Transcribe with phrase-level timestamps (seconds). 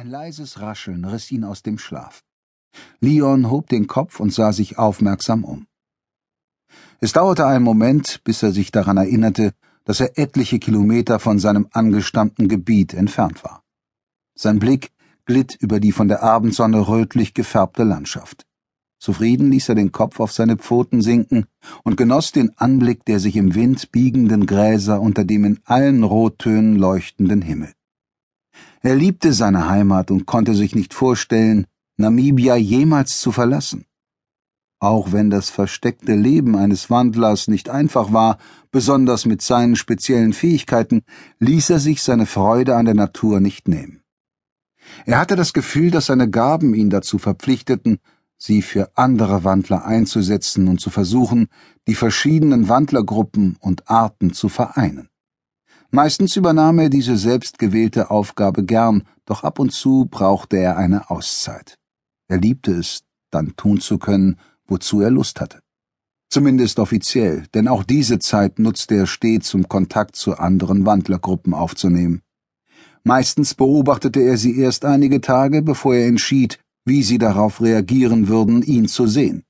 [0.00, 2.24] Ein leises Rascheln riss ihn aus dem Schlaf.
[3.00, 5.66] Leon hob den Kopf und sah sich aufmerksam um.
[7.00, 9.52] Es dauerte einen Moment, bis er sich daran erinnerte,
[9.84, 13.62] dass er etliche Kilometer von seinem angestammten Gebiet entfernt war.
[14.34, 14.90] Sein Blick
[15.26, 18.46] glitt über die von der Abendsonne rötlich gefärbte Landschaft.
[18.98, 21.44] Zufrieden ließ er den Kopf auf seine Pfoten sinken
[21.84, 26.76] und genoss den Anblick der sich im Wind biegenden Gräser unter dem in allen Rottönen
[26.76, 27.74] leuchtenden Himmel.
[28.82, 31.66] Er liebte seine Heimat und konnte sich nicht vorstellen,
[31.98, 33.84] Namibia jemals zu verlassen.
[34.78, 38.38] Auch wenn das versteckte Leben eines Wandlers nicht einfach war,
[38.70, 41.02] besonders mit seinen speziellen Fähigkeiten,
[41.38, 44.00] ließ er sich seine Freude an der Natur nicht nehmen.
[45.04, 47.98] Er hatte das Gefühl, dass seine Gaben ihn dazu verpflichteten,
[48.38, 51.48] sie für andere Wandler einzusetzen und zu versuchen,
[51.86, 55.09] die verschiedenen Wandlergruppen und Arten zu vereinen.
[55.92, 61.78] Meistens übernahm er diese selbstgewählte Aufgabe gern, doch ab und zu brauchte er eine Auszeit.
[62.28, 65.60] Er liebte es, dann tun zu können, wozu er Lust hatte.
[66.28, 72.22] Zumindest offiziell, denn auch diese Zeit nutzte er stets, um Kontakt zu anderen Wandlergruppen aufzunehmen.
[73.02, 78.62] Meistens beobachtete er sie erst einige Tage, bevor er entschied, wie sie darauf reagieren würden,
[78.62, 79.42] ihn zu sehen.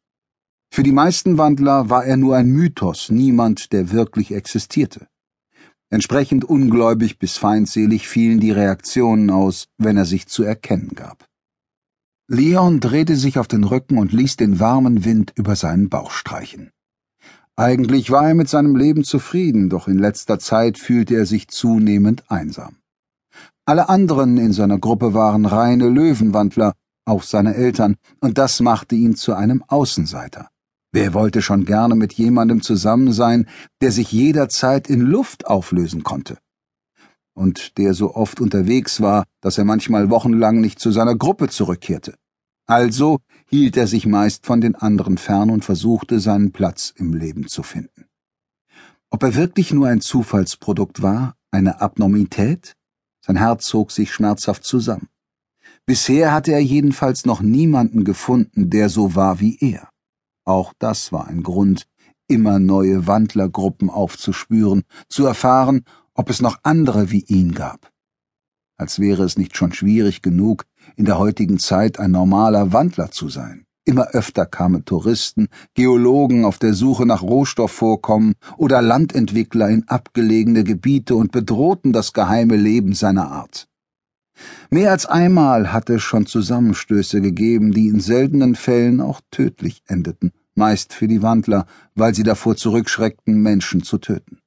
[0.73, 5.10] Für die meisten Wandler war er nur ein Mythos, niemand, der wirklich existierte.
[5.91, 11.27] Entsprechend ungläubig bis feindselig fielen die Reaktionen aus, wenn er sich zu erkennen gab.
[12.29, 16.71] Leon drehte sich auf den Rücken und ließ den warmen Wind über seinen Bauch streichen.
[17.57, 22.31] Eigentlich war er mit seinem Leben zufrieden, doch in letzter Zeit fühlte er sich zunehmend
[22.31, 22.77] einsam.
[23.67, 26.75] Alle anderen in seiner Gruppe waren reine Löwenwandler,
[27.05, 30.51] auch seine Eltern, und das machte ihn zu einem Außenseiter.
[30.93, 33.49] Wer wollte schon gerne mit jemandem zusammen sein,
[33.81, 36.39] der sich jederzeit in Luft auflösen konnte?
[37.33, 42.17] Und der so oft unterwegs war, dass er manchmal wochenlang nicht zu seiner Gruppe zurückkehrte.
[42.67, 43.19] Also
[43.49, 47.63] hielt er sich meist von den anderen fern und versuchte seinen Platz im Leben zu
[47.63, 48.07] finden.
[49.11, 52.75] Ob er wirklich nur ein Zufallsprodukt war, eine Abnormität?
[53.25, 55.09] Sein Herz zog sich schmerzhaft zusammen.
[55.87, 59.89] Bisher hatte er jedenfalls noch niemanden gefunden, der so war wie er.
[60.45, 61.87] Auch das war ein Grund,
[62.27, 65.85] immer neue Wandlergruppen aufzuspüren, zu erfahren,
[66.15, 67.91] ob es noch andere wie ihn gab.
[68.77, 70.65] Als wäre es nicht schon schwierig genug,
[70.97, 73.67] in der heutigen Zeit ein normaler Wandler zu sein.
[73.85, 81.15] Immer öfter kamen Touristen, Geologen auf der Suche nach Rohstoffvorkommen oder Landentwickler in abgelegene Gebiete
[81.15, 83.70] und bedrohten das geheime Leben seiner Art.
[84.71, 90.33] Mehr als einmal hatte es schon Zusammenstöße gegeben, die in seltenen Fällen auch tödlich endeten
[90.61, 94.39] meist für die Wandler, weil sie davor zurückschreckten, Menschen zu töten.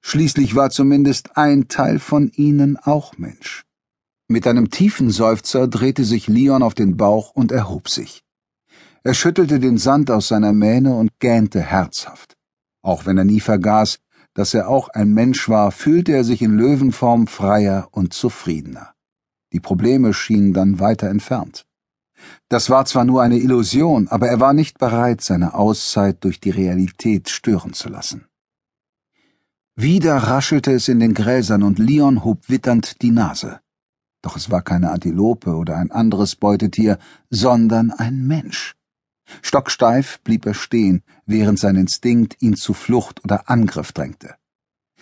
[0.00, 3.64] Schließlich war zumindest ein Teil von ihnen auch Mensch.
[4.28, 8.24] Mit einem tiefen Seufzer drehte sich Leon auf den Bauch und erhob sich.
[9.04, 12.36] Er schüttelte den Sand aus seiner Mähne und gähnte herzhaft.
[12.82, 14.00] Auch wenn er nie vergaß,
[14.34, 18.91] dass er auch ein Mensch war, fühlte er sich in Löwenform freier und zufriedener.
[19.52, 21.64] Die Probleme schienen dann weiter entfernt.
[22.48, 26.50] Das war zwar nur eine Illusion, aber er war nicht bereit, seine Auszeit durch die
[26.50, 28.26] Realität stören zu lassen.
[29.74, 33.60] Wieder raschelte es in den Gräsern und Leon hob witternd die Nase.
[34.20, 36.98] Doch es war keine Antilope oder ein anderes Beutetier,
[37.30, 38.76] sondern ein Mensch.
[39.40, 44.36] Stocksteif blieb er stehen, während sein Instinkt ihn zu Flucht oder Angriff drängte.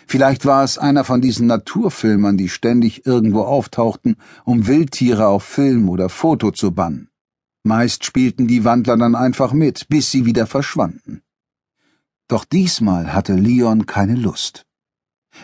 [0.07, 5.89] Vielleicht war es einer von diesen Naturfilmern, die ständig irgendwo auftauchten, um Wildtiere auf Film
[5.89, 7.09] oder Foto zu bannen.
[7.63, 11.23] Meist spielten die Wandler dann einfach mit, bis sie wieder verschwanden.
[12.27, 14.67] Doch diesmal hatte Leon keine Lust.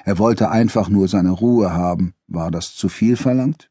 [0.04, 2.14] Er wollte einfach nur seine Ruhe haben.
[2.26, 3.70] War das zu viel verlangt?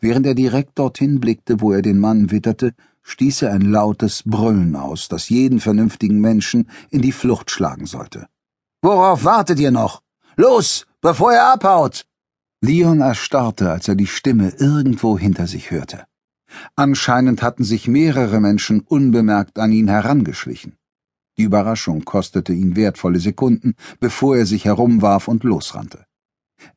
[0.00, 4.76] Während er direkt dorthin blickte, wo er den Mann witterte, stieß er ein lautes Brüllen
[4.76, 8.28] aus, das jeden vernünftigen Menschen in die Flucht schlagen sollte.
[8.82, 10.02] Worauf wartet ihr noch?
[10.36, 12.06] Los, bevor er abhaut!
[12.60, 16.04] Leon erstarrte, als er die Stimme irgendwo hinter sich hörte.
[16.76, 20.76] Anscheinend hatten sich mehrere Menschen unbemerkt an ihn herangeschlichen.
[21.36, 26.04] Die Überraschung kostete ihn wertvolle Sekunden, bevor er sich herumwarf und losrannte.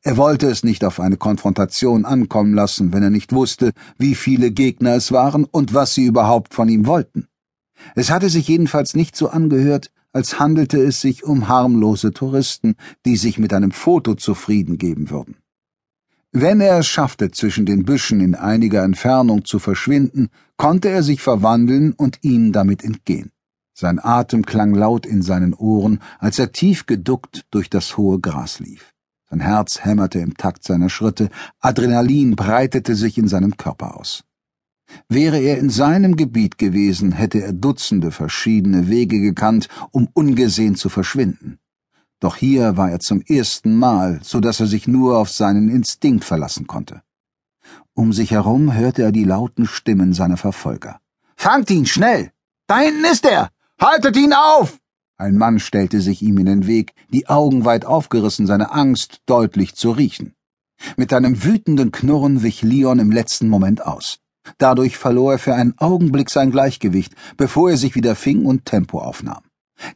[0.02, 4.52] Er wollte es nicht auf eine Konfrontation ankommen lassen, wenn er nicht wusste, wie viele
[4.52, 7.26] Gegner es waren und was sie überhaupt von ihm wollten.
[7.96, 13.16] Es hatte sich jedenfalls nicht so angehört, als handelte es sich um harmlose Touristen, die
[13.16, 15.36] sich mit einem Foto zufrieden geben würden.
[16.32, 21.20] Wenn er es schaffte, zwischen den Büschen in einiger Entfernung zu verschwinden, konnte er sich
[21.20, 23.30] verwandeln und ihnen damit entgehen.
[23.74, 28.60] Sein Atem klang laut in seinen Ohren, als er tief geduckt durch das hohe Gras
[28.60, 28.94] lief.
[29.28, 31.30] Sein Herz hämmerte im Takt seiner Schritte,
[31.60, 34.24] Adrenalin breitete sich in seinem Körper aus.
[35.08, 40.88] Wäre er in seinem Gebiet gewesen, hätte er Dutzende verschiedene Wege gekannt, um ungesehen zu
[40.88, 41.58] verschwinden.
[42.20, 46.24] Doch hier war er zum ersten Mal, so dass er sich nur auf seinen Instinkt
[46.24, 47.02] verlassen konnte.
[47.94, 51.00] Um sich herum hörte er die lauten Stimmen seiner Verfolger.
[51.36, 52.30] Fangt ihn, schnell!
[52.66, 53.50] Da hinten ist er!
[53.80, 54.78] Haltet ihn auf!
[55.18, 59.74] Ein Mann stellte sich ihm in den Weg, die Augen weit aufgerissen, seine Angst deutlich
[59.74, 60.34] zu riechen.
[60.96, 64.18] Mit einem wütenden Knurren wich Leon im letzten Moment aus.
[64.58, 69.00] Dadurch verlor er für einen Augenblick sein Gleichgewicht, bevor er sich wieder fing und Tempo
[69.00, 69.42] aufnahm.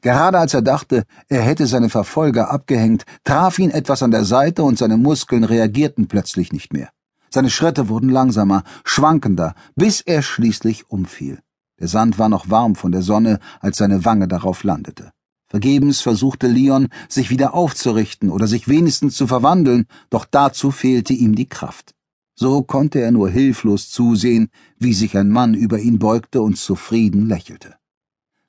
[0.01, 4.63] Gerade als er dachte, er hätte seine Verfolger abgehängt, traf ihn etwas an der Seite
[4.63, 6.91] und seine Muskeln reagierten plötzlich nicht mehr.
[7.31, 11.41] Seine Schritte wurden langsamer, schwankender, bis er schließlich umfiel.
[11.79, 15.13] Der Sand war noch warm von der Sonne, als seine Wange darauf landete.
[15.49, 21.35] Vergebens versuchte Leon, sich wieder aufzurichten oder sich wenigstens zu verwandeln, doch dazu fehlte ihm
[21.35, 21.95] die Kraft.
[22.39, 27.29] So konnte er nur hilflos zusehen, wie sich ein Mann über ihn beugte und zufrieden
[27.29, 27.77] lächelte.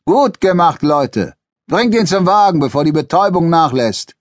[0.05, 1.33] Gut gemacht, Leute!
[1.67, 4.15] Bringt ihn zum Wagen, bevor die Betäubung nachlässt!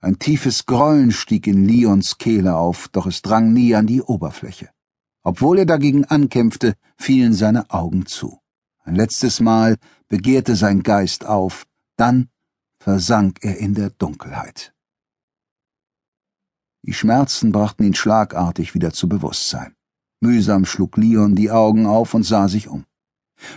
[0.00, 4.70] Ein tiefes Grollen stieg in Leons Kehle auf, doch es drang nie an die Oberfläche.
[5.22, 8.40] Obwohl er dagegen ankämpfte, fielen seine Augen zu.
[8.82, 9.76] Ein letztes Mal
[10.08, 11.66] begehrte sein Geist auf,
[11.96, 12.28] dann
[12.78, 14.74] versank er in der Dunkelheit.
[16.84, 19.74] Die Schmerzen brachten ihn schlagartig wieder zu Bewusstsein.
[20.20, 22.84] Mühsam schlug Leon die Augen auf und sah sich um.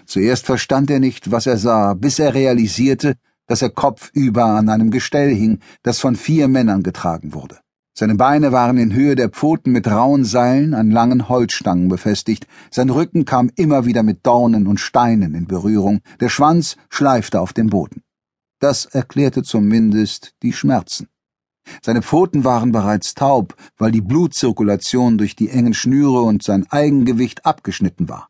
[0.05, 3.15] Zuerst verstand er nicht, was er sah, bis er realisierte,
[3.47, 7.59] dass er kopfüber an einem Gestell hing, das von vier Männern getragen wurde.
[7.97, 12.89] Seine Beine waren in Höhe der Pfoten mit rauen Seilen an langen Holzstangen befestigt, sein
[12.89, 17.67] Rücken kam immer wieder mit Dornen und Steinen in Berührung, der Schwanz schleifte auf dem
[17.67, 18.01] Boden.
[18.59, 21.07] Das erklärte zumindest die Schmerzen.
[21.81, 27.45] Seine Pfoten waren bereits taub, weil die Blutzirkulation durch die engen Schnüre und sein Eigengewicht
[27.45, 28.29] abgeschnitten war.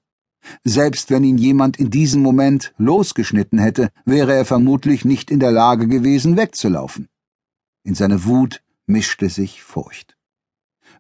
[0.64, 5.52] Selbst wenn ihn jemand in diesem Moment losgeschnitten hätte, wäre er vermutlich nicht in der
[5.52, 7.08] Lage gewesen, wegzulaufen.
[7.84, 10.18] In seine Wut mischte sich Furcht.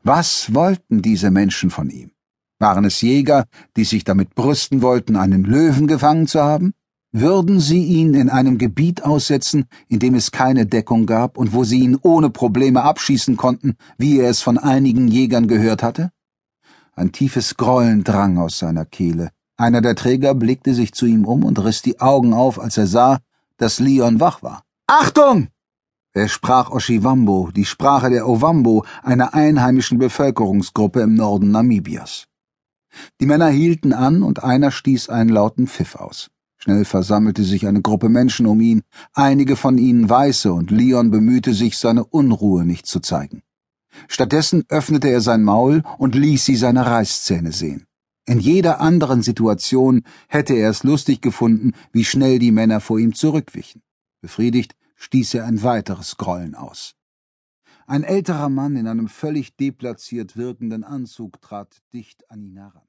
[0.04, 2.12] Was wollten diese Menschen von ihm?
[2.60, 3.46] Waren es Jäger,
[3.76, 6.74] die sich damit brüsten wollten, einen Löwen gefangen zu haben?
[7.18, 11.64] Würden sie ihn in einem Gebiet aussetzen, in dem es keine Deckung gab und wo
[11.64, 16.12] sie ihn ohne Probleme abschießen konnten, wie er es von einigen Jägern gehört hatte?
[16.92, 19.30] Ein tiefes Grollen drang aus seiner Kehle.
[19.56, 22.88] Einer der Träger blickte sich zu ihm um und riss die Augen auf, als er
[22.88, 23.20] sah,
[23.56, 24.64] dass Leon wach war.
[24.86, 25.48] Achtung!
[26.12, 32.26] Er sprach Oshiwambo, die Sprache der Ovambo, einer einheimischen Bevölkerungsgruppe im Norden Namibias.
[33.22, 36.30] Die Männer hielten an und einer stieß einen lauten Pfiff aus.
[36.66, 38.82] Schnell versammelte sich eine Gruppe Menschen um ihn,
[39.14, 43.44] einige von ihnen Weiße, und Leon bemühte sich, seine Unruhe nicht zu zeigen.
[44.08, 47.86] Stattdessen öffnete er sein Maul und ließ sie seine Reißzähne sehen.
[48.26, 53.14] In jeder anderen Situation hätte er es lustig gefunden, wie schnell die Männer vor ihm
[53.14, 53.84] zurückwichen.
[54.22, 56.96] Befriedigt stieß er ein weiteres Grollen aus.
[57.86, 62.88] Ein älterer Mann in einem völlig deplatziert wirkenden Anzug trat dicht an ihn heran.